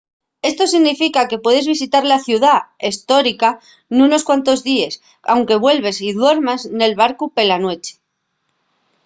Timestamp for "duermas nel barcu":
6.19-7.25